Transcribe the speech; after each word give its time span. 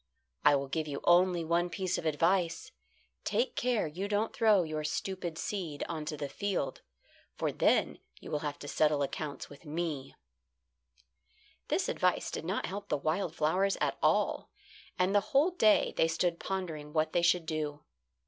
"I 0.43 0.55
will 0.55 0.67
give 0.67 0.87
you 0.87 0.99
only 1.03 1.45
one 1.45 1.69
piece 1.69 1.99
of 1.99 2.07
advice: 2.07 2.71
take 3.23 3.55
care 3.55 3.85
you 3.85 4.07
don't 4.07 4.33
throw 4.33 4.63
your 4.63 4.83
stupid 4.83 5.37
seed 5.37 5.83
on 5.87 6.05
to 6.05 6.17
the 6.17 6.27
field, 6.27 6.81
for 7.35 7.51
then 7.51 7.99
you 8.19 8.31
will 8.31 8.39
have 8.39 8.57
to 8.61 8.67
settle 8.67 9.03
accounts 9.03 9.47
with 9.47 9.63
me." 9.63 10.15
This 11.67 11.87
advice 11.87 12.31
did 12.31 12.45
not 12.45 12.65
help 12.65 12.89
the 12.89 12.97
wild 12.97 13.35
flowers 13.35 13.77
at 13.79 13.99
all, 14.01 14.49
and 14.97 15.13
the 15.13 15.21
whole 15.35 15.51
day 15.51 15.93
they 15.95 16.07
stood 16.07 16.39
pondering 16.39 16.93
what 16.93 17.13
they 17.13 17.21
should 17.21 17.45
do. 17.45 17.81